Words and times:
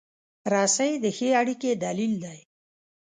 رسۍ 0.53 0.91
د 1.03 1.05
ښې 1.17 1.29
اړیکې 1.41 1.71
دلیل 1.83 2.13
دی. 2.23 2.39